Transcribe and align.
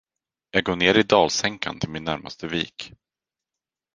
Jag 0.51 0.63
går 0.63 0.75
ned 0.75 0.97
i 0.97 1.03
dalsänkan 1.03 1.79
till 1.79 1.89
min 1.89 2.03
närmaste 2.03 2.47
vik. 2.47 2.93